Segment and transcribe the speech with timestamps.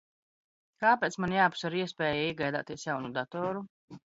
[0.85, 3.67] Kāpēc man jāapsver iespēja iegādāties jaunu datoru?